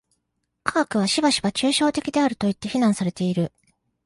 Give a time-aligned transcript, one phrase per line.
[0.63, 3.51] 科学はしばしば抽象的であるといって非難されている。